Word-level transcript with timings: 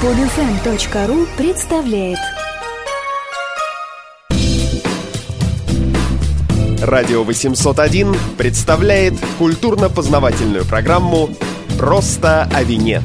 Подфм.ру 0.00 1.26
представляет 1.36 2.16
Радио 6.80 7.22
801 7.22 8.16
представляет 8.38 9.12
культурно-познавательную 9.38 10.64
программу 10.64 11.28
«Просто 11.78 12.44
о 12.44 12.62
вине». 12.62 13.02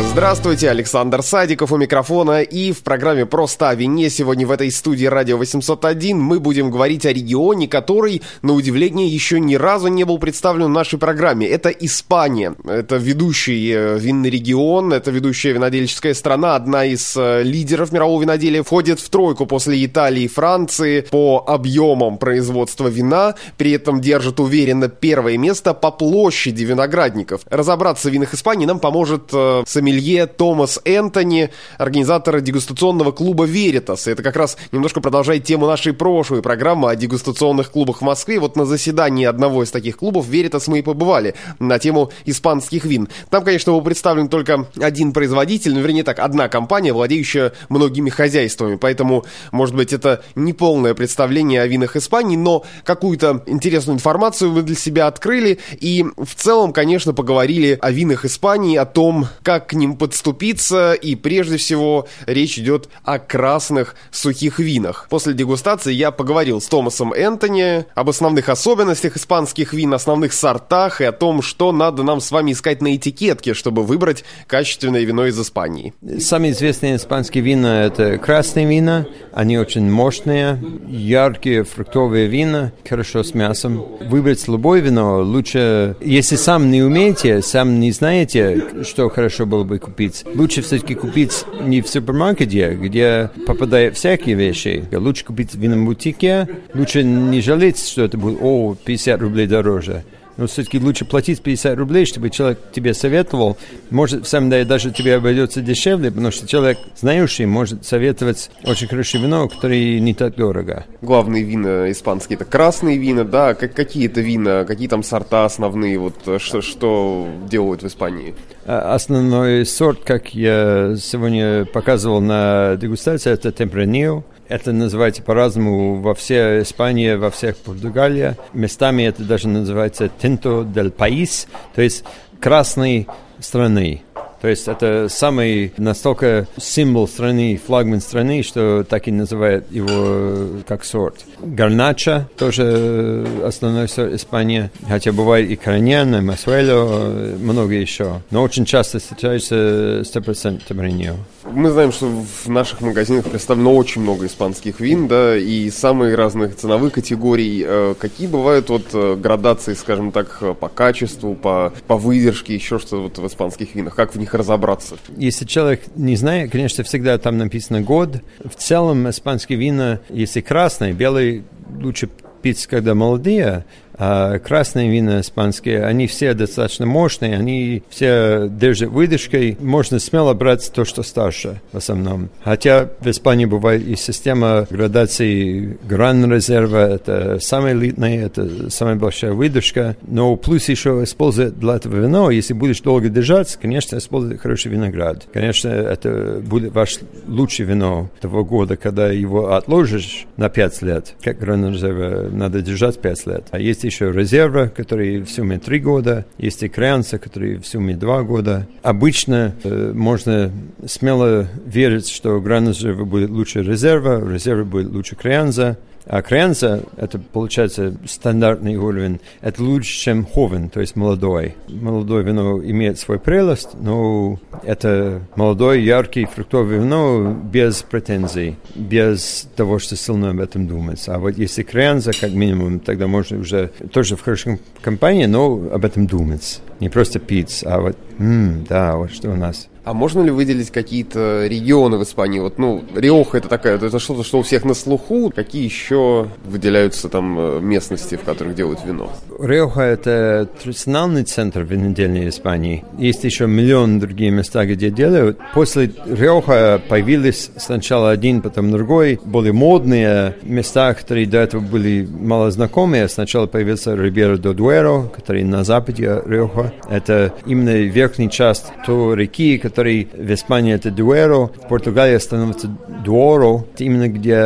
Здравствуйте, 0.00 0.70
Александр 0.70 1.24
Садиков 1.24 1.72
у 1.72 1.76
микрофона 1.76 2.42
и 2.42 2.70
в 2.70 2.84
программе 2.84 3.26
«Просто 3.26 3.70
о 3.70 3.74
вине» 3.74 4.10
сегодня 4.10 4.46
в 4.46 4.52
этой 4.52 4.70
студии 4.70 5.06
«Радио 5.06 5.42
801» 5.42 6.14
мы 6.14 6.38
будем 6.38 6.70
говорить 6.70 7.04
о 7.04 7.12
регионе, 7.12 7.66
который, 7.66 8.22
на 8.42 8.52
удивление, 8.52 9.08
еще 9.08 9.40
ни 9.40 9.56
разу 9.56 9.88
не 9.88 10.04
был 10.04 10.18
представлен 10.18 10.66
в 10.66 10.68
нашей 10.70 11.00
программе. 11.00 11.48
Это 11.48 11.70
Испания. 11.70 12.54
Это 12.64 12.96
ведущий 12.96 13.72
э, 13.72 13.98
винный 13.98 14.30
регион, 14.30 14.92
это 14.92 15.10
ведущая 15.10 15.52
винодельческая 15.52 16.14
страна, 16.14 16.54
одна 16.54 16.84
из 16.84 17.16
э, 17.16 17.42
лидеров 17.42 17.90
мирового 17.90 18.22
виноделия, 18.22 18.62
входит 18.62 19.00
в 19.00 19.10
тройку 19.10 19.46
после 19.46 19.84
Италии 19.84 20.22
и 20.24 20.28
Франции 20.28 21.00
по 21.10 21.42
объемам 21.44 22.18
производства 22.18 22.86
вина, 22.86 23.34
при 23.56 23.72
этом 23.72 24.00
держит 24.00 24.38
уверенно 24.38 24.88
первое 24.88 25.36
место 25.38 25.74
по 25.74 25.90
площади 25.90 26.62
виноградников. 26.62 27.40
Разобраться 27.50 28.10
в 28.10 28.12
винах 28.12 28.32
Испании 28.34 28.64
нам 28.64 28.78
поможет 28.78 29.30
э, 29.32 29.64
сомелье 29.88 30.26
Томас 30.26 30.80
Энтони, 30.84 31.48
организатор 31.78 32.42
дегустационного 32.42 33.10
клуба 33.10 33.44
«Веритас». 33.44 34.06
Это 34.06 34.22
как 34.22 34.36
раз 34.36 34.58
немножко 34.70 35.00
продолжает 35.00 35.44
тему 35.44 35.66
нашей 35.66 35.94
прошлой 35.94 36.42
программы 36.42 36.90
о 36.90 36.96
дегустационных 36.96 37.70
клубах 37.70 37.98
в 37.98 38.04
Москве. 38.04 38.38
Вот 38.38 38.54
на 38.54 38.66
заседании 38.66 39.24
одного 39.24 39.62
из 39.62 39.70
таких 39.70 39.96
клубов 39.96 40.28
«Веритас» 40.28 40.68
мы 40.68 40.80
и 40.80 40.82
побывали 40.82 41.34
на 41.58 41.78
тему 41.78 42.10
испанских 42.26 42.84
вин. 42.84 43.08
Там, 43.30 43.44
конечно, 43.44 43.72
был 43.72 43.80
представлен 43.80 44.28
только 44.28 44.66
один 44.78 45.14
производитель, 45.14 45.72
ну, 45.72 45.80
вернее 45.80 46.04
так, 46.04 46.18
одна 46.18 46.48
компания, 46.48 46.92
владеющая 46.92 47.52
многими 47.70 48.10
хозяйствами. 48.10 48.76
Поэтому, 48.76 49.24
может 49.52 49.74
быть, 49.74 49.94
это 49.94 50.22
не 50.34 50.52
полное 50.52 50.92
представление 50.92 51.62
о 51.62 51.66
винах 51.66 51.96
Испании, 51.96 52.36
но 52.36 52.62
какую-то 52.84 53.42
интересную 53.46 53.96
информацию 53.96 54.52
вы 54.52 54.62
для 54.62 54.76
себя 54.76 55.06
открыли. 55.06 55.58
И 55.80 56.04
в 56.18 56.34
целом, 56.34 56.74
конечно, 56.74 57.14
поговорили 57.14 57.78
о 57.80 57.90
винах 57.90 58.26
Испании, 58.26 58.76
о 58.76 58.84
том, 58.84 59.28
как 59.42 59.68
к 59.68 59.77
ним 59.78 59.96
подступиться, 59.96 60.92
и 60.92 61.14
прежде 61.14 61.56
всего 61.56 62.06
речь 62.26 62.58
идет 62.58 62.88
о 63.04 63.18
красных 63.18 63.94
сухих 64.10 64.58
винах. 64.58 65.06
После 65.10 65.32
дегустации 65.32 65.92
я 65.92 66.10
поговорил 66.10 66.60
с 66.60 66.66
Томасом 66.66 67.12
Энтони 67.12 67.86
об 67.94 68.08
основных 68.08 68.48
особенностях 68.48 69.16
испанских 69.16 69.72
вин, 69.72 69.94
основных 69.94 70.32
сортах 70.32 71.00
и 71.00 71.04
о 71.04 71.12
том, 71.12 71.42
что 71.42 71.72
надо 71.72 72.02
нам 72.02 72.20
с 72.20 72.30
вами 72.30 72.52
искать 72.52 72.82
на 72.82 72.94
этикетке, 72.96 73.54
чтобы 73.54 73.84
выбрать 73.84 74.24
качественное 74.46 75.02
вино 75.02 75.26
из 75.26 75.40
Испании. 75.40 75.94
Самые 76.18 76.52
известные 76.52 76.96
испанские 76.96 77.42
вина– 77.42 77.84
это 77.86 78.18
красные 78.18 78.66
вина, 78.66 79.06
они 79.32 79.58
очень 79.58 79.90
мощные, 79.90 80.62
яркие 80.88 81.64
фруктовые 81.64 82.26
вина, 82.26 82.72
хорошо 82.88 83.22
с 83.22 83.34
мясом. 83.34 83.84
Выбрать 84.00 84.46
любое 84.48 84.80
вино 84.80 85.20
лучше, 85.22 85.96
если 86.00 86.36
сам 86.36 86.70
не 86.70 86.82
умеете, 86.82 87.42
сам 87.42 87.80
не 87.80 87.92
знаете, 87.92 88.84
что 88.84 89.08
хорошо 89.08 89.46
было 89.46 89.64
бы 89.68 89.78
купить. 89.78 90.24
Лучше 90.34 90.62
все-таки 90.62 90.94
купить 90.94 91.44
не 91.60 91.80
в 91.80 91.88
супермаркете, 91.88 92.74
где 92.74 93.30
попадают 93.46 93.96
всякие 93.96 94.34
вещи. 94.34 94.84
Лучше 94.90 95.24
купить 95.24 95.54
в 95.54 95.58
винном 95.60 95.86
бутике. 95.86 96.48
Лучше 96.74 97.04
не 97.04 97.40
жалеть, 97.40 97.78
что 97.86 98.02
это 98.02 98.18
будет, 98.18 98.38
о, 98.40 98.74
50 98.84 99.20
рублей 99.20 99.46
дороже 99.46 100.04
но 100.38 100.46
все-таки 100.46 100.78
лучше 100.78 101.04
платить 101.04 101.42
50 101.42 101.76
рублей, 101.76 102.06
чтобы 102.06 102.30
человек 102.30 102.60
тебе 102.72 102.94
советовал. 102.94 103.58
Может, 103.90 104.24
в 104.24 104.28
самом 104.28 104.50
деле, 104.50 104.64
даже 104.64 104.90
тебе 104.90 105.16
обойдется 105.16 105.60
дешевле, 105.60 106.10
потому 106.10 106.30
что 106.30 106.46
человек, 106.46 106.78
знающий, 106.96 107.44
может 107.44 107.84
советовать 107.84 108.50
очень 108.64 108.86
хорошее 108.86 109.24
вино, 109.24 109.48
которое 109.48 110.00
не 110.00 110.14
так 110.14 110.36
дорого. 110.36 110.86
Главные 111.02 111.42
вина 111.42 111.90
испанские– 111.90 112.36
это 112.40 112.44
красные 112.44 112.96
вина, 112.96 113.24
да? 113.24 113.54
Как, 113.54 113.74
какие 113.74 114.06
это 114.06 114.20
вина, 114.20 114.64
какие 114.64 114.88
там 114.88 115.02
сорта 115.02 115.44
основные, 115.44 115.98
вот 115.98 116.14
что, 116.40 116.62
что 116.62 117.28
делают 117.50 117.82
в 117.82 117.86
Испании? 117.88 118.34
А, 118.64 118.94
основной 118.94 119.66
сорт, 119.66 120.04
как 120.04 120.34
я 120.34 120.94
сегодня 121.00 121.64
показывал 121.64 122.20
на 122.20 122.76
дегустации, 122.76 123.32
это 123.32 123.50
темпранилlo. 123.50 124.22
Это 124.48 124.72
называется 124.72 125.22
по-разному 125.22 126.00
во 126.00 126.14
всей 126.14 126.62
Испании, 126.62 127.14
во 127.14 127.30
всех 127.30 127.56
Португалии. 127.58 128.36
Местами 128.52 129.02
это 129.02 129.22
даже 129.22 129.48
называется 129.48 130.10
«tinto 130.20 130.64
del 130.64 130.90
país», 130.90 131.46
то 131.74 131.82
есть 131.82 132.04
«красной 132.40 133.06
страны». 133.40 134.02
То 134.40 134.46
есть 134.46 134.68
это 134.68 135.08
самый 135.08 135.72
настолько 135.78 136.46
символ 136.58 137.08
страны, 137.08 137.60
флагман 137.64 138.00
страны, 138.00 138.44
что 138.44 138.84
так 138.88 139.08
и 139.08 139.10
называют 139.10 139.70
его 139.70 140.62
как 140.66 140.84
сорт. 140.84 141.24
Гарнача 141.40 142.28
тоже 142.36 143.26
основной 143.44 143.88
сорт 143.88 144.14
Испании, 144.14 144.70
хотя 144.86 145.10
бывает 145.12 145.50
и 145.50 145.56
Краньяна, 145.56 146.22
Масуэло, 146.22 147.34
много 147.36 147.74
еще. 147.74 148.22
Но 148.30 148.42
очень 148.42 148.64
часто 148.64 149.00
встречается 149.00 150.02
100% 150.02 150.62
Темриньо. 150.68 151.16
Мы 151.50 151.70
знаем, 151.70 151.92
что 151.92 152.06
в 152.06 152.48
наших 152.48 152.80
магазинах 152.80 153.24
представлено 153.24 153.74
очень 153.74 154.02
много 154.02 154.26
испанских 154.26 154.80
вин, 154.80 155.08
да, 155.08 155.36
и 155.36 155.70
самые 155.70 156.14
разных 156.14 156.56
ценовых 156.56 156.92
категорий. 156.92 157.64
Э, 157.66 157.94
какие 157.98 158.26
бывают 158.26 158.68
вот 158.68 158.86
э, 158.92 159.16
градации, 159.16 159.74
скажем 159.74 160.12
так, 160.12 160.42
по 160.58 160.68
качеству, 160.68 161.34
по, 161.34 161.72
по 161.86 161.96
выдержке, 161.96 162.54
еще 162.54 162.78
что-то 162.78 163.02
вот 163.02 163.18
в 163.18 163.26
испанских 163.26 163.74
винах? 163.74 163.94
Как 163.94 164.14
в 164.14 164.18
них 164.18 164.34
разобраться? 164.34 164.96
Если 165.16 165.44
человек 165.44 165.82
не 165.96 166.16
знает, 166.16 166.52
конечно, 166.52 166.84
всегда 166.84 167.16
там 167.18 167.38
написано 167.38 167.80
год. 167.80 168.16
В 168.44 168.54
целом 168.54 169.08
испанские 169.08 169.58
вина, 169.58 170.00
если 170.10 170.40
красные, 170.40 170.92
белые 170.92 171.44
лучше 171.80 172.08
пить, 172.42 172.66
когда 172.66 172.94
молодые, 172.94 173.64
а 173.98 174.38
красные 174.38 174.90
вина 174.90 175.20
испанские, 175.20 175.84
они 175.84 176.06
все 176.06 176.34
достаточно 176.34 176.86
мощные, 176.86 177.34
они 177.36 177.82
все 177.88 178.48
держат 178.48 178.90
выдержкой. 178.90 179.56
Можно 179.60 179.98
смело 179.98 180.34
брать 180.34 180.70
то, 180.72 180.84
что 180.84 181.02
старше 181.02 181.60
в 181.72 181.76
основном. 181.76 182.30
Хотя 182.42 182.88
в 183.00 183.10
Испании 183.10 183.44
бывает 183.44 183.86
и 183.86 183.96
система 183.96 184.66
градации 184.70 185.78
гран 185.88 186.30
резерва, 186.32 186.88
это 186.88 187.38
самая 187.40 187.74
элитная, 187.74 188.26
это 188.26 188.70
самая 188.70 188.96
большая 188.96 189.32
выдержка. 189.32 189.96
Но 190.06 190.36
плюс 190.36 190.68
еще 190.68 191.00
использовать 191.02 191.58
для 191.58 191.76
этого 191.76 191.96
вино, 191.96 192.30
если 192.30 192.54
будешь 192.54 192.80
долго 192.80 193.08
держаться, 193.08 193.58
конечно, 193.58 193.98
использовать 193.98 194.40
хороший 194.40 194.70
виноград. 194.70 195.26
Конечно, 195.32 195.68
это 195.68 196.40
будет 196.44 196.72
ваш 196.72 196.98
лучшее 197.26 197.66
вино 197.66 198.10
того 198.20 198.44
года, 198.44 198.76
когда 198.76 199.10
его 199.10 199.54
отложишь 199.54 200.26
на 200.36 200.48
5 200.48 200.82
лет. 200.82 201.14
Как 201.22 201.38
гран 201.38 201.72
резерва 201.72 202.28
надо 202.30 202.62
держать 202.62 203.00
5 203.00 203.26
лет. 203.26 203.44
А 203.50 203.58
если 203.58 203.87
еще 203.88 204.12
резерва, 204.12 204.66
который 204.74 205.20
в 205.20 205.30
сумме 205.30 205.58
3 205.58 205.80
года, 205.80 206.26
есть 206.38 206.62
и 206.62 206.68
креанца, 206.68 207.18
который 207.18 207.56
в 207.56 207.66
сумме 207.66 207.96
2 207.96 208.22
года. 208.22 208.66
Обычно 208.82 209.54
э, 209.64 209.92
можно 209.94 210.50
смело 210.86 211.48
верить, 211.66 212.08
что 212.08 212.40
гран 212.40 212.68
резерва 212.68 213.04
будет 213.04 213.30
лучше 213.30 213.62
резерва, 213.62 214.20
резерва 214.32 214.64
будет 214.64 214.92
лучше 214.92 215.16
креанза, 215.16 215.76
а 216.08 216.22
Креанза, 216.22 216.84
это 216.96 217.18
получается 217.18 217.94
стандартный 218.06 218.76
уровень, 218.76 219.20
это 219.42 219.62
лучше, 219.62 219.92
чем 219.92 220.24
Ховен, 220.24 220.70
то 220.70 220.80
есть 220.80 220.96
молодой. 220.96 221.54
Молодое 221.68 222.24
вино 222.24 222.62
имеет 222.64 222.98
свой 222.98 223.18
прелесть, 223.18 223.70
но 223.74 224.38
это 224.62 225.20
молодой, 225.36 225.82
яркий 225.82 226.24
фруктовый 226.24 226.78
вино 226.78 227.32
без 227.32 227.82
претензий, 227.82 228.56
без 228.74 229.48
того, 229.54 229.78
что 229.78 229.96
сильно 229.96 230.30
об 230.30 230.40
этом 230.40 230.66
думать. 230.66 231.04
А 231.08 231.18
вот 231.18 231.36
если 231.36 231.62
Креанза, 231.62 232.12
как 232.18 232.32
минимум, 232.32 232.80
тогда 232.80 233.06
можно 233.06 233.38
уже 233.38 233.70
тоже 233.92 234.16
в 234.16 234.22
хорошей 234.22 234.58
компании, 234.80 235.26
но 235.26 235.68
об 235.72 235.84
этом 235.84 236.06
думать. 236.06 236.60
Не 236.80 236.88
просто 236.88 237.18
пить, 237.18 237.62
а 237.66 237.80
вот, 237.80 237.96
м-м, 238.18 238.64
да, 238.68 238.96
вот 238.96 239.10
что 239.10 239.30
у 239.30 239.36
нас. 239.36 239.68
А 239.88 239.94
можно 239.94 240.20
ли 240.20 240.30
выделить 240.30 240.70
какие-то 240.70 241.46
регионы 241.46 241.96
в 241.96 242.02
Испании? 242.02 242.40
Вот, 242.40 242.58
ну, 242.58 242.84
Риоха 242.94 243.38
это 243.38 243.48
такая, 243.48 243.76
это 243.76 243.98
что-то, 243.98 244.22
что 244.22 244.40
у 244.40 244.42
всех 244.42 244.66
на 244.66 244.74
слуху. 244.74 245.32
Какие 245.34 245.64
еще 245.64 246.28
выделяются 246.44 247.08
там 247.08 247.38
э, 247.38 247.60
местности, 247.60 248.16
в 248.16 248.20
которых 248.20 248.54
делают 248.54 248.84
вино? 248.84 249.10
Риоха 249.40 249.80
это 249.80 250.46
традиционный 250.62 251.22
центр 251.22 251.62
винодельни 251.62 252.28
Испании. 252.28 252.84
Есть 252.98 253.24
еще 253.24 253.46
миллион 253.46 253.98
других 253.98 254.30
места, 254.30 254.66
где 254.66 254.90
делают. 254.90 255.38
После 255.54 255.90
Риоха 256.04 256.82
появились 256.86 257.50
сначала 257.56 258.10
один, 258.10 258.42
потом 258.42 258.70
другой, 258.70 259.18
более 259.24 259.54
модные 259.54 260.36
места, 260.42 260.92
которые 260.92 261.26
до 261.26 261.38
этого 261.38 261.62
были 261.62 262.06
мало 262.06 262.50
знакомые. 262.50 263.08
Сначала 263.08 263.46
появился 263.46 263.94
Рибера 263.94 264.36
до 264.36 264.52
Дуэро, 264.52 265.04
который 265.04 265.44
на 265.44 265.64
западе 265.64 266.20
Риоха. 266.26 266.74
Это 266.90 267.32
именно 267.46 267.86
верхняя 268.08 268.30
часть 268.30 268.72
той 268.86 269.16
реки, 269.16 269.58
который 269.58 270.08
в 270.12 270.32
Испании 270.32 270.74
это 270.74 270.90
Дуэро, 270.90 271.46
в 271.46 271.68
Португалии 271.68 272.18
становится 272.18 272.68
Дуоро, 273.04 273.64
именно 273.78 274.08
где 274.08 274.38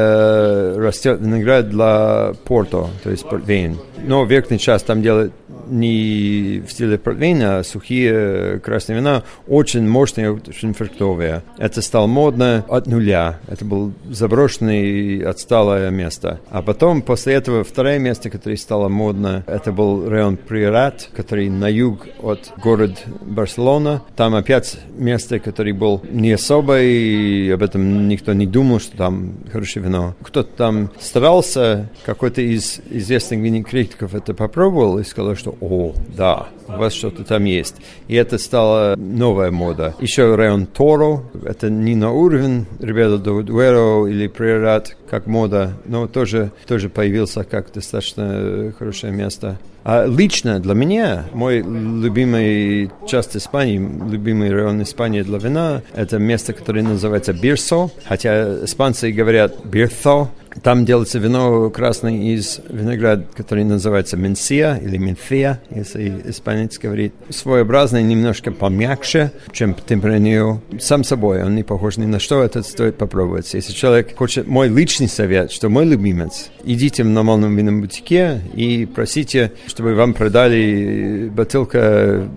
растет 0.76 1.20
виноград 1.20 1.70
для 1.70 2.32
Порто, 2.44 2.88
то 3.02 3.10
есть 3.10 3.28
портвейн. 3.28 3.78
Но 4.04 4.24
верхняя 4.24 4.58
часть 4.58 4.86
там 4.86 5.02
делают 5.02 5.32
не 5.66 6.62
в 6.66 6.70
стиле 6.70 6.98
портвейна, 6.98 7.62
сухие 7.62 8.60
красные 8.60 8.98
вина, 8.98 9.22
очень 9.46 9.86
мощные, 9.86 10.32
очень 10.32 10.74
фруктовые. 10.74 11.42
Это 11.58 11.82
стало 11.82 12.06
модно 12.06 12.64
от 12.68 12.86
нуля. 12.86 13.38
Это 13.48 13.64
был 13.64 13.92
заброшенное 14.10 15.28
отсталое 15.28 15.90
место. 15.90 16.40
А 16.50 16.62
потом, 16.62 17.02
после 17.02 17.34
этого, 17.34 17.64
второе 17.64 17.98
место, 17.98 18.30
которое 18.30 18.56
стало 18.56 18.88
модно, 18.88 19.44
это 19.46 19.72
был 19.72 20.08
район 20.08 20.36
Приорат, 20.36 21.08
который 21.14 21.48
на 21.48 21.68
юг 21.68 22.06
от 22.20 22.52
города 22.62 22.96
Барселона. 23.20 24.02
Там 24.16 24.34
опять 24.34 24.78
место, 24.96 25.38
которое 25.38 25.74
был 25.74 26.02
не 26.10 26.32
особо, 26.32 26.80
и 26.80 27.50
об 27.50 27.62
этом 27.62 28.08
никто 28.08 28.32
не 28.32 28.46
думал, 28.46 28.80
что 28.80 28.96
там 28.96 29.34
хорошее 29.50 29.84
вино. 29.84 30.14
Кто-то 30.22 30.50
там 30.56 30.90
старался, 31.00 31.90
какой-то 32.04 32.40
из 32.40 32.80
известных 32.90 33.40
винокритиков 33.40 34.14
это 34.14 34.34
попробовал 34.34 34.98
и 34.98 35.04
сказал, 35.04 35.36
что 35.36 35.51
«О, 35.60 35.92
да, 36.16 36.48
у 36.68 36.72
вас 36.72 36.92
что-то 36.92 37.24
там 37.24 37.44
есть». 37.44 37.76
И 38.08 38.14
это 38.14 38.38
стала 38.38 38.94
новая 38.96 39.50
мода. 39.50 39.94
Еще 40.00 40.34
район 40.34 40.66
Торо, 40.66 41.22
это 41.44 41.70
не 41.70 41.94
на 41.94 42.12
уровень 42.12 42.66
Ребело 42.80 43.18
до 43.18 43.42
Дуэро 43.42 44.06
или 44.06 44.26
Приорат, 44.28 44.96
как 45.08 45.26
мода, 45.26 45.74
но 45.84 46.06
тоже, 46.06 46.52
тоже 46.66 46.88
появился 46.88 47.44
как 47.44 47.72
достаточно 47.72 48.72
хорошее 48.78 49.12
место. 49.12 49.58
А 49.84 50.06
лично 50.06 50.60
для 50.60 50.74
меня, 50.74 51.24
мой 51.32 51.58
любимый 51.58 52.90
часть 53.08 53.36
Испании, 53.36 53.78
любимый 53.78 54.52
район 54.52 54.82
Испании 54.82 55.22
для 55.22 55.38
вина, 55.38 55.82
это 55.94 56.18
место, 56.18 56.52
которое 56.52 56.82
называется 56.82 57.32
Бирсо, 57.32 57.90
хотя 58.06 58.64
испанцы 58.64 59.10
говорят 59.10 59.64
Бирсо, 59.64 60.28
там 60.60 60.84
делается 60.84 61.18
вино 61.18 61.70
красное 61.70 62.14
из 62.14 62.60
винограда, 62.68 63.24
который 63.34 63.64
называется 63.64 64.16
Менсия 64.16 64.76
или 64.76 64.98
Менфия, 64.98 65.60
если 65.70 66.22
испанец 66.26 66.78
говорит. 66.78 67.14
Своеобразный, 67.30 68.02
немножко 68.02 68.52
помягче, 68.52 69.32
чем 69.52 69.74
Темпраньо. 69.74 70.60
Сам 70.78 71.04
собой, 71.04 71.42
он 71.42 71.54
не 71.54 71.62
похож 71.62 71.96
ни 71.96 72.06
на 72.06 72.18
что, 72.18 72.42
это 72.42 72.62
стоит 72.62 72.96
попробовать. 72.98 73.52
Если 73.54 73.72
человек 73.72 74.16
хочет, 74.16 74.46
мой 74.46 74.68
личный 74.68 75.08
совет, 75.08 75.50
что 75.50 75.68
мой 75.68 75.86
любимец, 75.86 76.50
идите 76.64 77.02
в 77.02 77.08
нормальном 77.08 77.56
винном 77.56 77.80
бутике 77.80 78.40
и 78.54 78.86
просите, 78.86 79.52
чтобы 79.66 79.94
вам 79.94 80.14
продали 80.14 81.30
бутылка 81.32 82.28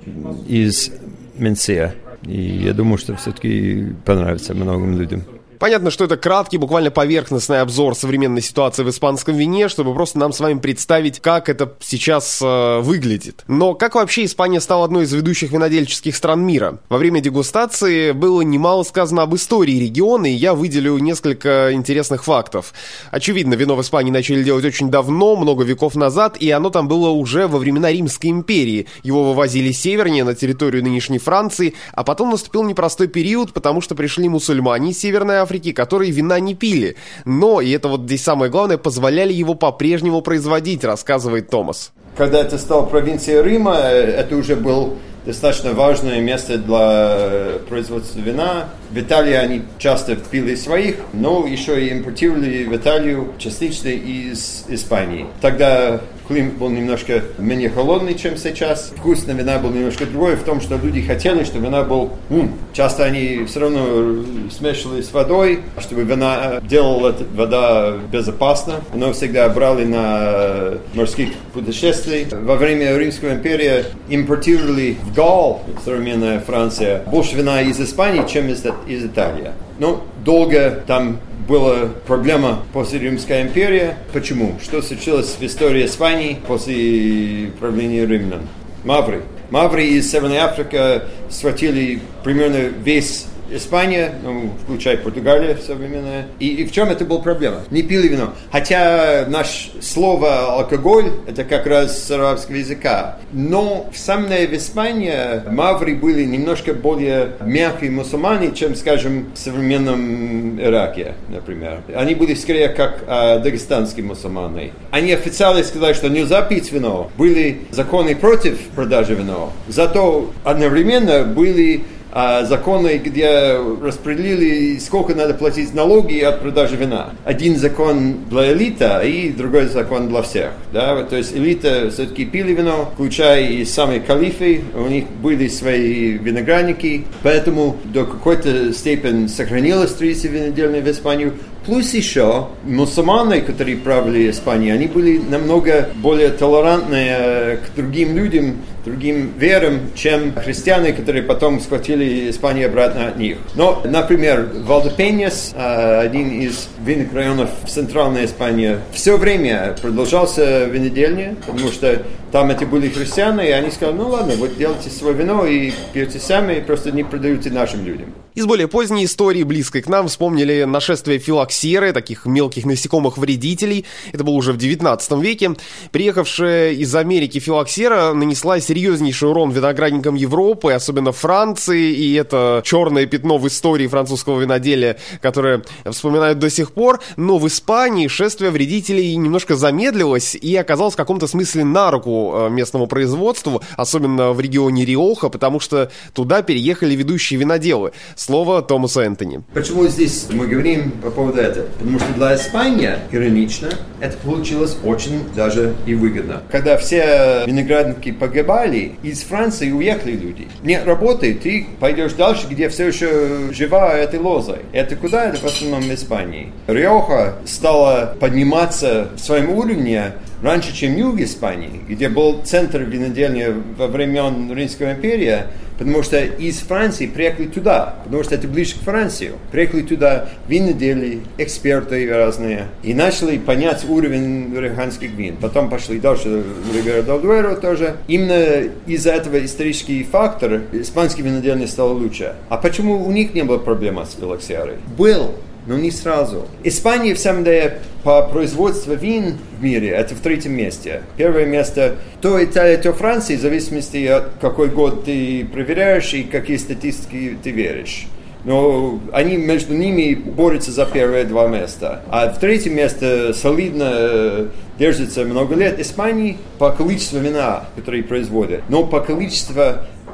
из 0.48 0.92
Менсия. 1.38 1.94
И 2.24 2.42
я 2.42 2.74
думаю, 2.74 2.98
что 2.98 3.16
все-таки 3.16 3.88
понравится 4.04 4.54
многим 4.54 4.98
людям. 4.98 5.24
Понятно, 5.60 5.92
что 5.92 6.06
это 6.06 6.18
краткий, 6.18 6.58
буквально 6.58 6.92
поверхностный 6.92 7.62
обзор 7.62 7.96
современной 7.96 8.42
ситуации 8.42 8.84
в 8.84 8.90
испанском 8.90 9.36
вине, 9.36 9.70
чтобы 9.70 9.94
просто 9.94 10.20
нам 10.20 10.34
с 10.34 10.40
вами 10.40 10.60
представить, 10.60 11.20
как 11.20 11.50
это 11.50 11.74
сейчас 11.80 12.42
э, 12.42 12.80
выглядит. 12.80 13.44
Но 13.48 13.74
как 13.74 13.96
вообще 13.96 14.26
Испания 14.26 14.60
стала 14.60 14.86
одной 14.86 15.04
из 15.04 15.14
ведущих 15.14 15.52
винодельческих 15.52 16.16
стран 16.16 16.42
мира? 16.46 16.80
Во 16.90 16.98
время 16.98 17.22
дегустации 17.22 18.12
было 18.12 18.42
немало 18.42 18.84
сказано 18.84 19.24
об 19.24 19.36
истории 19.36 19.80
региона, 19.80 20.26
и 20.26 20.36
я 20.36 20.54
выделю 20.54 20.98
несколько 20.98 21.74
интересных 21.74 22.24
фактов. 22.24 22.74
Очевидно, 23.12 23.54
вино 23.54 23.76
в 23.76 23.82
Испании 23.82 24.12
начали 24.12 24.44
делать 24.44 24.66
очень 24.66 24.90
давно, 24.90 25.36
много 25.36 25.64
веков 25.64 25.96
назад, 25.96 26.38
и 26.38 26.50
оно 26.52 26.70
там 26.70 26.88
было 26.88 27.10
уже 27.10 27.48
во 27.48 27.58
времена 27.58 27.92
Римской 27.92 28.30
империи. 28.30 28.88
Его 29.04 29.24
вывозили 29.24 29.72
севернее, 29.72 30.24
на 30.24 30.36
территорию 30.36 30.84
нынешней 30.84 31.20
Франции, 31.20 31.76
а 31.94 32.04
потом 32.04 32.32
наступил 32.32 32.64
непростой 32.64 33.08
период, 33.08 33.54
потому 33.54 33.82
что 33.82 33.96
пришли 33.96 34.28
мусульмане 34.28 34.92
из 34.92 35.00
Северной 35.00 35.42
Африки, 35.46 35.72
которые 35.72 36.12
вина 36.12 36.40
не 36.40 36.56
пили. 36.56 36.96
Но, 37.24 37.62
и 37.62 37.72
это 37.72 37.88
вот 37.88 38.02
здесь 38.02 38.24
самое 38.24 38.52
главное, 38.52 38.78
позволяли 38.78 39.32
его 39.32 39.54
по-прежнему 39.54 40.22
производить, 40.22 40.84
рассказывает 40.84 41.50
Томас. 41.50 41.92
Когда 42.18 42.40
это 42.40 42.58
стал 42.58 42.88
провинцией 42.88 43.44
Рима, 43.44 43.76
это 43.76 44.36
уже 44.36 44.56
был 44.56 44.96
достаточно 45.26 45.74
важное 45.74 46.22
место 46.22 46.58
для 46.58 47.60
производства 47.68 48.20
вина. 48.20 48.70
В 48.92 48.98
Италии 48.98 49.34
они 49.34 49.62
часто 49.80 50.16
пили 50.16 50.56
своих, 50.56 50.98
но 51.14 51.46
еще 51.46 51.84
и 51.84 51.92
импортировали 51.92 52.66
в 52.66 52.76
Италию 52.76 53.34
частично 53.38 53.90
из 53.90 54.66
Испании. 54.68 55.26
Тогда 55.42 56.02
климат 56.28 56.54
был 56.54 56.70
немножко 56.70 57.24
менее 57.38 57.70
холодный, 57.70 58.16
чем 58.16 58.38
сейчас. 58.38 58.94
Вкус 58.96 59.26
на 59.26 59.32
вина 59.32 59.60
был 59.60 59.72
немножко 59.72 60.06
другой 60.06 60.36
в 60.36 60.44
том, 60.44 60.62
что 60.62 60.78
люди 60.78 61.02
хотели, 61.02 61.44
чтобы 61.44 61.66
вина 61.66 61.84
был... 61.84 62.12
М, 62.30 62.54
часто 62.74 63.04
они 63.04 63.46
все 63.46 63.62
равно 63.62 64.24
смешивали 64.52 65.02
с 65.02 65.12
водой, 65.12 65.62
чтобы 65.80 66.04
вина 66.04 66.60
делала 66.64 67.10
эта 67.10 67.24
вода 67.34 67.94
безопасно. 68.12 68.82
Но 68.94 69.14
всегда 69.14 69.48
брали 69.50 69.86
на 69.86 70.80
морских 70.94 71.30
путешествий. 71.54 72.28
Во 72.32 72.56
время 72.56 72.98
Римской 72.98 73.34
империи 73.34 73.86
импортировали 74.10 74.98
в 75.04 75.14
Гал, 75.14 75.64
современная 75.84 76.40
Франция, 76.40 77.04
больше 77.06 77.36
вина 77.36 77.62
из 77.62 77.80
Испании, 77.80 78.28
чем 78.28 78.50
из, 78.50 78.64
из 78.88 79.06
Италии. 79.06 79.52
Ну, 79.80 80.02
долго 80.24 80.84
там 80.88 81.20
была 81.48 81.90
проблема 82.08 82.64
после 82.74 83.00
Римской 83.00 83.42
империи. 83.42 83.96
Почему? 84.14 84.58
Что 84.62 84.82
случилось 84.82 85.36
в 85.40 85.46
истории 85.46 85.86
Испании 85.86 86.40
после 86.48 87.52
правления 87.60 88.06
римлян? 88.06 88.48
Мавры. 88.84 89.24
Мавры 89.52 89.86
из 89.86 90.10
Северной 90.12 90.38
Африки 90.38 91.02
схватили 91.30 92.02
примерно 92.24 92.58
весь 92.84 93.28
Испания, 93.50 94.14
ну, 94.24 94.52
включая 94.64 94.98
Португалия 94.98 95.58
современная. 95.58 96.28
И, 96.40 96.48
и 96.48 96.66
в 96.66 96.72
чем 96.72 96.90
это 96.90 97.06
была 97.06 97.22
проблема? 97.22 97.62
Не 97.72 97.84
пили 97.84 98.08
вино. 98.08 98.34
Хотя 98.52 99.26
наше 99.28 99.70
слово 99.82 100.54
алкоголь, 100.54 101.12
это 101.28 101.44
как 101.44 101.66
раз 101.68 102.04
с 102.04 102.12
арабского 102.12 102.56
языка. 102.56 103.18
Но 103.32 103.90
в 103.94 103.98
самой 103.98 104.46
Испании 104.56 105.44
маври 105.50 105.94
были 105.94 106.24
немножко 106.24 106.74
более 106.74 107.34
мягкие 107.42 107.92
мусульмане, 107.92 108.52
чем, 108.54 108.76
скажем, 108.76 109.32
в 109.34 109.38
современном 109.38 110.60
Ираке, 110.62 111.14
например. 111.30 111.82
Они 111.96 112.16
были 112.16 112.34
скорее 112.34 112.70
как 112.70 113.04
э, 113.08 113.40
дагестанские 113.40 114.06
мусульмане. 114.06 114.72
Они 114.92 115.12
официально 115.14 115.64
сказали, 115.64 115.94
что 115.94 116.10
нельзя 116.10 116.42
пить 116.42 116.72
вино. 116.72 117.12
Были 117.18 117.62
законы 117.72 118.16
против 118.16 118.60
продажи 118.76 119.16
вина. 119.16 119.50
Зато 119.68 120.32
одновременно 120.44 121.24
были 121.24 121.84
а, 122.18 122.46
законы, 122.46 122.98
где 123.04 123.60
распределили, 123.82 124.78
сколько 124.80 125.14
надо 125.14 125.34
платить 125.34 125.74
налоги 125.74 126.22
от 126.22 126.40
продажи 126.40 126.78
вина. 126.78 127.10
Один 127.26 127.58
закон 127.58 128.20
для 128.30 128.54
элита 128.54 129.02
и 129.02 129.32
другой 129.32 129.66
закон 129.66 130.08
для 130.08 130.22
всех. 130.22 130.52
Да? 130.72 131.04
То 131.04 131.18
есть 131.18 131.36
элита 131.36 131.90
все-таки 131.92 132.24
пили 132.24 132.54
вино, 132.54 132.90
включая 132.94 133.46
и 133.50 133.66
самые 133.66 134.00
калифы, 134.00 134.62
у 134.76 134.88
них 134.88 135.10
были 135.22 135.50
свои 135.50 136.12
виноградники, 136.12 137.04
поэтому 137.22 137.76
до 137.84 138.06
какой-то 138.06 138.72
степени 138.72 139.28
сохранилась 139.28 139.92
традиция 139.92 140.32
винодельная 140.32 140.82
в 140.82 140.90
Испанию, 140.90 141.34
Плюс 141.66 141.96
еще 141.96 142.50
мусульмане, 142.64 143.42
которые 143.42 143.78
правили 143.78 144.30
Испанией, 144.30 144.72
они 144.72 144.86
были 144.86 145.18
намного 145.18 145.90
более 145.96 146.30
толерантные 146.30 147.58
к 147.58 147.76
другим 147.76 148.16
людям, 148.16 148.58
другим 148.86 149.32
верам, 149.40 149.80
чем 149.96 150.36
христиане, 150.36 150.94
которые 150.94 151.24
потом 151.24 151.60
схватили 151.60 152.05
Испанию 152.30 152.68
обратно 152.68 153.08
от 153.08 153.18
них. 153.18 153.38
Но, 153.56 153.82
например, 153.86 154.50
Валдепеньес, 154.54 155.54
а, 155.56 156.02
один 156.02 156.30
из 156.42 156.70
винных 156.80 157.14
районов 157.14 157.50
в 157.64 157.70
центральной 157.70 158.26
Испании, 158.26 158.80
все 158.94 159.18
время 159.18 159.76
продолжался 159.82 160.66
винодельня, 160.66 161.36
потому 161.46 161.72
что 161.72 162.02
там 162.32 162.52
эти 162.52 162.66
были 162.66 162.90
христиане, 162.90 163.48
и 163.48 163.52
они 163.52 163.72
сказали, 163.72 163.96
ну 163.96 164.10
ладно, 164.10 164.34
вот 164.36 164.58
делайте 164.58 164.90
свое 164.90 165.16
вино 165.16 165.46
и 165.46 165.72
пьете 165.94 166.20
сами, 166.20 166.60
просто 166.60 166.92
не 166.92 167.04
продаете 167.04 167.50
нашим 167.50 167.86
людям. 167.86 168.14
Из 168.36 168.46
более 168.46 168.68
поздней 168.68 169.06
истории, 169.06 169.44
близкой 169.44 169.82
к 169.82 169.88
нам, 169.88 170.10
вспомнили 170.10 170.66
нашествие 170.66 171.20
филоксеры, 171.20 171.94
таких 171.94 172.26
мелких 172.26 172.66
насекомых-вредителей. 172.66 173.86
Это 174.12 174.26
было 174.26 174.34
уже 174.34 174.52
в 174.52 174.58
19 174.58 175.24
веке. 175.24 175.56
Приехавшая 175.92 176.74
из 176.74 176.94
Америки 176.94 177.40
филоксера 177.40 178.12
нанесла 178.12 178.60
серьезнейший 178.60 179.30
урон 179.30 179.52
виноградникам 179.52 180.16
Европы, 180.16 180.74
особенно 180.74 181.14
Франции, 181.14 181.85
и 181.92 182.14
это 182.14 182.62
черное 182.64 183.06
пятно 183.06 183.38
в 183.38 183.48
истории 183.48 183.88
французского 183.88 184.40
виноделия, 184.40 184.98
которое 185.22 185.64
вспоминают 185.90 186.40
до 186.40 186.50
сих 186.50 186.72
пор. 186.74 187.02
Но 187.18 187.38
в 187.38 187.48
Испании 187.48 188.08
шествие 188.08 188.52
вредителей 188.52 189.16
немножко 189.16 189.56
замедлилось 189.56 190.36
и 190.36 190.56
оказалось 190.56 190.94
в 190.94 190.98
каком-то 190.98 191.28
смысле 191.28 191.64
на 191.64 191.92
руку 191.92 192.34
э, 192.36 192.50
местному 192.50 192.88
производству, 192.88 193.62
особенно 193.78 194.32
в 194.34 194.40
регионе 194.40 194.86
Риоха, 194.86 195.30
потому 195.30 195.60
что 195.60 195.92
туда 196.14 196.42
переехали 196.42 196.96
ведущие 196.96 197.40
виноделы 197.40 197.92
слово 198.16 198.62
Томасу 198.62 199.02
Энтони. 199.02 199.44
Почему 199.54 199.88
здесь 199.88 200.28
мы 200.32 200.48
говорим 200.48 200.92
по 200.92 201.12
поводу 201.12 201.40
этого? 201.40 201.68
Потому 201.78 202.00
что 202.00 202.14
для 202.14 202.36
Испании, 202.36 202.92
иронично, 203.12 203.70
это 204.00 204.18
получилось 204.18 204.78
очень 204.84 205.24
даже 205.36 205.76
и 205.86 205.94
выгодно. 205.94 206.44
Когда 206.52 206.78
все 206.78 207.44
виноградники 207.46 208.12
погибали, 208.12 208.94
из 209.04 209.22
Франции 209.24 209.72
уехали 209.72 210.14
люди. 210.14 210.48
Не 210.64 210.82
работает, 210.84 211.42
ты 211.42 211.68
пойдешь 211.80 212.14
дальше, 212.14 212.48
где 212.50 212.70
все 212.70 212.88
еще 212.88 213.52
жива 213.52 213.94
эта 213.94 214.20
лоза. 214.20 214.58
Это 214.72 214.96
куда? 214.96 215.26
Это 215.26 215.38
в 215.38 215.46
основном 215.46 215.82
в 215.82 215.94
Испании. 215.94 216.52
Риоха 216.68 217.36
стала 217.46 218.16
подниматься 218.20 219.10
в 219.16 219.20
своем 219.20 219.50
уровне 219.52 220.14
раньше, 220.46 220.74
чем 220.74 220.96
юг 220.96 221.20
Испании, 221.20 221.82
где 221.90 222.08
был 222.08 222.42
центр 222.44 222.82
винодельни 222.84 223.48
во 223.78 223.88
времен 223.88 224.52
Римской 224.54 224.94
империи, 224.94 225.44
потому 225.78 226.04
что 226.04 226.24
из 226.24 226.60
Франции 226.60 227.08
приехали 227.08 227.48
туда, 227.48 227.96
потому 228.04 228.24
что 228.24 228.36
это 228.36 228.48
ближе 228.48 228.76
к 228.76 228.84
Франции. 228.84 229.32
Приехали 229.52 229.82
туда 229.82 230.30
винодели, 230.48 231.22
эксперты 231.38 232.10
разные, 232.10 232.68
и 232.84 232.94
начали 232.94 233.38
понять 233.38 233.84
уровень 233.88 234.56
риганских 234.56 235.12
вин. 235.12 235.38
Потом 235.38 235.70
пошли 235.70 236.00
дальше, 236.00 236.44
Ривера 236.74 237.02
Дель 237.02 237.60
тоже. 237.60 237.98
Именно 238.08 238.70
из-за 238.86 239.12
этого 239.12 239.44
исторический 239.44 240.04
фактор 240.04 240.62
испанский 240.72 241.24
винодельня 241.24 241.68
стал 241.68 241.94
лучше. 241.94 242.36
А 242.50 242.58
почему 242.58 243.06
у 243.06 243.12
них 243.12 243.34
не 243.34 243.44
было 243.44 243.58
проблем 243.58 244.00
с 244.00 244.16
филоксиарой? 244.20 244.76
Был, 244.98 245.32
но 245.66 245.78
не 245.78 245.92
сразу. 245.92 246.48
Испания, 246.64 247.14
в 247.14 247.20
самом 247.20 247.44
деле, 247.44 247.80
по 248.04 248.22
производству 248.24 248.94
вин 248.94 249.38
в 249.60 249.64
мире, 249.64 249.90
это 249.90 250.16
в 250.16 250.20
третьем 250.20 250.54
месте. 250.54 251.02
Первое 251.18 251.46
место 251.46 251.96
то 252.22 252.44
Италия, 252.44 252.78
то 252.78 252.94
Франция, 252.94 253.38
в 253.38 253.42
зависимости 253.42 254.06
от 254.06 254.32
какой 254.40 254.70
год 254.70 255.06
ты 255.06 255.46
проверяешь 255.52 256.14
и 256.14 256.24
какие 256.24 256.58
статистики 256.58 257.38
ты 257.42 257.52
веришь. 257.52 258.08
Но 258.44 259.00
они 259.12 259.38
между 259.38 259.74
ними 259.74 260.14
борются 260.14 260.72
за 260.72 260.86
первые 260.86 261.26
два 261.26 261.48
места. 261.48 262.04
А 262.10 262.32
в 262.32 262.40
третьем 262.40 262.76
месте 262.76 263.34
солидно 263.34 263.90
э, 263.92 264.48
держится 264.78 265.26
много 265.26 265.56
лет 265.56 265.80
Испании 265.80 266.38
по 266.60 266.70
количеству 266.70 267.18
вина, 267.18 267.66
которые 267.76 268.04
производят. 268.04 268.62
Но 268.70 268.86
по 268.86 269.00
количеству 269.00 269.64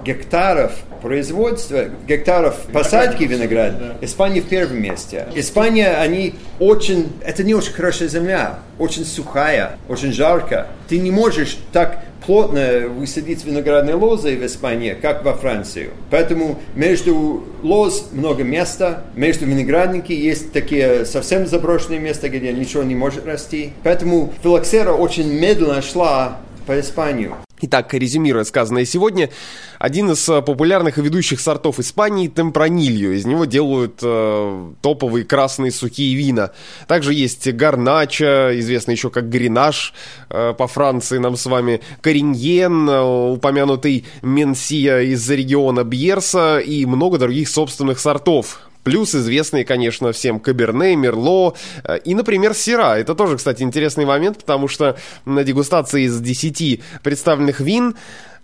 гектаров 0.03 0.74
производства, 1.01 1.86
гектаров 2.08 2.55
посадки 2.72 3.24
винограда, 3.24 3.98
Испания 4.01 4.41
в 4.41 4.48
первом 4.48 4.81
месте. 4.81 5.27
Испания, 5.36 5.96
они 5.96 6.36
очень, 6.60 7.12
это 7.24 7.43
не 7.43 7.53
очень 7.53 7.74
хорошая 7.74 8.08
земля, 8.08 8.60
очень 8.77 9.05
сухая, 9.05 9.77
очень 9.89 10.13
жарко. 10.13 10.67
Ты 10.88 11.00
не 11.00 11.12
можешь 11.12 11.58
так 11.72 12.03
плотно 12.25 12.88
высадить 12.88 13.43
виноградные 13.43 13.96
лозы 13.96 14.38
в 14.38 14.46
Испании, 14.46 14.96
как 15.00 15.25
во 15.25 15.34
Франции. 15.34 15.89
Поэтому 16.10 16.60
между 16.75 17.43
лоз 17.63 18.10
много 18.12 18.43
места, 18.43 19.03
между 19.15 19.46
виноградники 19.46 20.12
есть 20.12 20.51
такие 20.53 21.05
совсем 21.05 21.48
заброшенные 21.48 22.00
места, 22.00 22.29
где 22.29 22.53
ничего 22.53 22.84
не 22.84 22.96
может 22.96 23.25
расти. 23.25 23.74
Поэтому 23.84 24.31
филоксера 24.43 24.91
очень 24.91 25.31
медленно 25.31 25.81
шла 25.81 26.38
по 26.65 26.80
Испанию. 26.80 27.36
Итак, 27.63 27.94
резюмируя 27.94 28.44
сказанное 28.44 28.86
сегодня, 28.86 29.30
один 29.77 30.10
из 30.10 30.27
э, 30.27 30.41
популярных 30.41 30.98
и 30.98 31.01
ведущих 31.01 31.39
сортов 31.39 31.80
Испании– 31.80 32.27
темпранильо. 32.36 33.12
Из 33.12 33.25
него 33.25 33.46
делают 33.46 34.00
э, 34.01 34.72
топовые 34.82 35.25
красные 35.25 35.72
сухие 35.72 36.15
вина. 36.15 36.51
Также 36.88 37.13
есть 37.13 37.51
гарнача, 37.53 38.60
известный 38.60 38.96
еще 38.96 39.12
как 39.12 39.30
гренаж 39.30 39.94
э, 40.30 40.56
по 40.58 40.68
Франции 40.68 41.20
нам 41.20 41.38
с 41.38 41.46
вами, 41.46 41.82
кориньен, 42.01 42.89
э, 42.89 43.32
упомянутый 43.34 44.06
менсия 44.24 45.01
из 45.01 45.30
региона 45.30 45.84
Бьерса 45.84 46.58
и 46.58 46.88
много 46.88 47.20
других 47.20 47.48
собственных 47.48 48.00
сортов. 48.00 48.71
Плюс 48.83 49.13
известные, 49.13 49.63
конечно, 49.65 50.11
всем 50.11 50.39
Каберне, 50.39 50.95
Мерло 50.95 51.55
э, 51.83 52.00
и, 52.00 52.15
например, 52.15 52.53
Сера. 52.53 52.97
Это 52.97 53.15
тоже, 53.15 53.38
кстати, 53.38 53.63
интересный 53.63 54.05
момент, 54.05 54.39
потому 54.39 54.67
что 54.67 54.97
на 55.25 55.43
дегустации 55.43 56.03
из 56.03 56.19
10 56.19 56.81
представленных 57.03 57.59
вин 57.59 57.95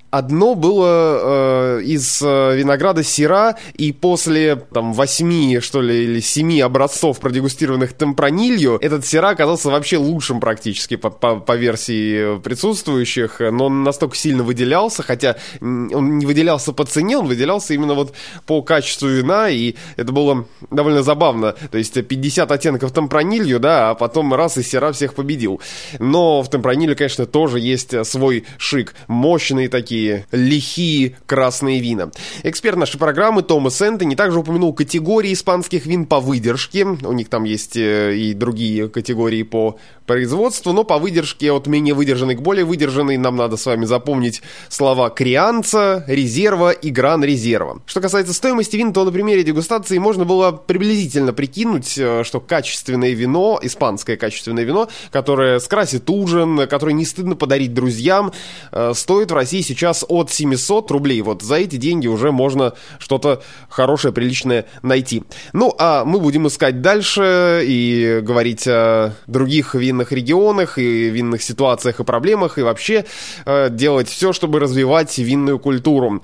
Одно 0.10 0.56
было 0.56 1.80
э, 1.80 1.82
из 1.84 2.22
э, 2.22 2.56
винограда 2.56 3.04
Сира, 3.04 3.58
и 3.74 3.92
после 3.92 4.56
там 4.56 4.94
восьми, 4.94 5.60
что 5.60 5.82
ли, 5.82 6.06
или 6.06 6.22
семи 6.22 6.62
образцов 6.62 7.20
продегустированных 7.20 7.92
темпранилью, 7.92 8.78
этот 8.82 9.06
Сира 9.06 9.30
оказался 9.30 9.70
вообще 9.70 9.98
лучшим 9.98 10.40
практически 10.40 10.96
по, 10.96 11.10
по, 11.10 11.42
по 11.42 11.58
версии 11.58 12.40
присутствующих, 12.40 13.42
но 13.52 13.66
он 13.66 13.84
настолько 13.84 14.16
сильно 14.16 14.44
выделялся, 14.44 15.04
хотя 15.04 15.36
он 15.60 16.18
не 16.18 16.26
выделялся 16.26 16.72
по 16.72 16.86
цене, 16.86 17.18
он 17.18 17.28
выделялся 17.28 17.74
именно 17.74 17.94
вот 17.94 18.14
по 18.46 18.62
качеству 18.62 19.10
вина, 19.10 19.50
и 19.50 19.76
это 19.98 20.14
было 20.14 20.46
довольно 20.72 21.04
забавно. 21.04 21.54
То 21.70 21.78
есть 21.78 22.02
50 22.02 22.50
оттенков 22.50 22.94
темпранилью, 22.94 23.60
да, 23.60 23.90
а 23.90 23.96
потом 23.96 24.34
раз 24.34 24.58
и 24.58 24.64
Сира 24.64 24.94
всех 24.94 25.16
победил. 25.16 25.60
Но 26.00 26.42
в 26.44 26.50
темпранилью, 26.50 26.96
конечно, 26.96 27.26
тоже 27.26 27.60
есть 27.60 28.06
свой 28.06 28.46
шик. 28.58 28.96
Мощные 29.08 29.68
такие 29.68 29.97
такие 29.98 30.28
лихие 30.32 31.16
красные 31.26 31.80
вина. 31.80 32.12
Эксперт 32.44 32.78
нашей 32.78 32.98
программы 33.00 33.42
Томас 33.42 33.82
Энтони 33.82 34.16
также 34.16 34.40
упомянул 34.40 34.74
категории 34.74 35.34
испанских 35.34 35.86
вин 35.86 36.06
по 36.06 36.20
выдержке. 36.20 36.86
У 36.86 37.14
них 37.14 37.30
там 37.30 37.44
есть 37.44 37.76
э, 37.76 38.16
и 38.16 38.34
другие 38.34 38.90
категории 38.90 39.44
по 39.44 39.78
производству, 40.06 40.72
но 40.72 40.84
по 40.84 40.98
выдержке 40.98 41.52
от 41.52 41.68
менее 41.68 41.94
выдержанной 41.94 42.36
к 42.36 42.42
более 42.42 42.64
выдержанной 42.64 43.18
нам 43.18 43.36
надо 43.36 43.58
с 43.58 43.66
вами 43.66 43.86
запомнить 43.86 44.42
слова 44.70 45.10
крианца, 45.10 46.06
резерва 46.08 46.72
и 46.72 46.90
гран 46.90 47.24
резерва. 47.24 47.82
Что 47.86 48.00
касается 48.00 48.34
стоимости 48.34 48.78
вин, 48.78 48.94
то 48.94 49.04
на 49.04 49.12
примере 49.12 49.44
дегустации 49.44 49.98
можно 49.98 50.24
было 50.24 50.52
приблизительно 50.52 51.34
прикинуть, 51.34 51.98
э, 51.98 52.24
что 52.24 52.40
качественное 52.40 53.12
вино, 53.12 53.60
испанское 53.62 54.16
качественное 54.16 54.64
вино, 54.64 54.88
которое 55.12 55.60
скрасит 55.60 56.10
ужин, 56.10 56.68
которое 56.68 56.94
не 56.94 57.06
стыдно 57.06 57.36
подарить 57.36 57.74
друзьям, 57.74 58.32
э, 58.72 58.94
стоит 58.96 59.32
в 59.32 59.34
России 59.34 59.62
сейчас 59.62 59.87
сейчас 59.88 60.06
от 60.08 60.32
700 60.32 60.92
рублей. 60.92 61.22
Вот 61.22 61.42
за 61.42 61.56
эти 61.56 61.78
деньги 61.78 62.08
уже 62.08 62.32
можно 62.32 62.74
что-то 63.00 63.42
хорошее, 63.70 64.14
приличное 64.14 64.66
найти. 64.82 65.24
Ну, 65.54 65.74
а 65.78 66.04
мы 66.04 66.20
будем 66.20 66.48
искать 66.48 66.82
дальше 66.82 67.62
и 67.64 68.20
говорить 68.22 68.68
о 68.68 69.14
других 69.28 69.76
винных 69.76 70.12
регионах 70.12 70.78
и 70.78 71.10
винных 71.10 71.42
ситуациях 71.42 72.00
и 72.00 72.04
проблемах, 72.04 72.58
и 72.58 72.64
вообще 72.64 73.06
э, 73.46 73.70
делать 73.70 74.10
все, 74.10 74.34
чтобы 74.34 74.60
развивать 74.60 75.18
винную 75.18 75.60
культуру. 75.60 76.22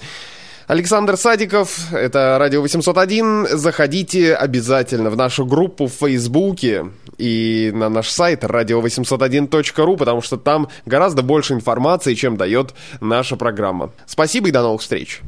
Александр 0.67 1.17
Садиков, 1.17 1.91
это 1.91 2.38
Радио 2.39 2.62
801. 2.62 3.48
Заходите 3.58 4.34
обязательно 4.34 5.10
в 5.10 5.17
нашу 5.17 5.46
группу 5.46 5.88
в 5.88 5.91
Фейсбуке 5.91 6.86
и 7.17 7.72
на 7.74 7.89
наш 7.89 8.10
сайт 8.10 8.46
radio801.ru, 8.46 9.98
потому 9.98 10.22
что 10.22 10.38
там 10.38 10.70
гораздо 10.86 11.22
больше 11.22 11.53
информации, 11.53 12.13
чем 12.13 12.38
дает 12.38 12.74
наша 13.01 13.36
программа. 13.36 13.91
Спасибо 14.05 14.48
и 14.48 14.51
до 14.51 14.62
новых 14.62 14.82
встреч. 14.82 15.22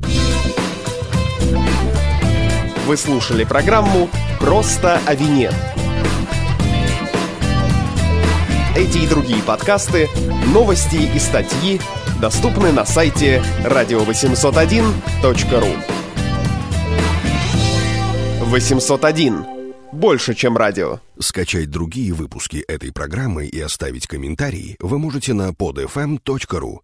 Вы 2.85 2.95
слушали 2.95 3.43
программу 3.43 4.09
«Просто 4.39 5.01
о 5.05 5.15
вине». 5.15 5.51
Эти 8.77 8.99
и 8.99 9.07
другие 9.07 9.41
подкасты, 9.43 10.07
новости 10.53 11.09
и 11.13 11.19
статьи– 11.19 11.81
доступны 12.19 12.71
на 12.71 12.85
сайте 12.85 13.43
radio801.ru 13.63 15.95
801. 18.45 19.45
Больше, 19.91 20.33
чем 20.33 20.57
радио. 20.57 20.99
Скачать 21.19 21.69
другие 21.69 22.13
выпуски 22.13 22.57
этой 22.67 22.91
программы 22.91 23.45
и 23.45 23.59
оставить 23.59 24.07
комментарии 24.07 24.75
вы 24.79 24.99
можете 24.99 25.33
на 25.33 25.49
podfm.ru. 25.49 26.79